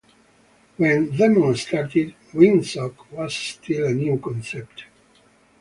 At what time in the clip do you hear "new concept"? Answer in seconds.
3.93-4.85